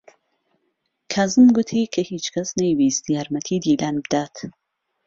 کازم 1.13 1.45
گوتی 1.55 1.83
کە 1.93 2.01
هیچ 2.11 2.25
کەس 2.33 2.49
نەیویست 2.61 3.03
یارمەتیی 3.15 3.61
دیلان 3.65 3.95
بدات. 4.03 4.35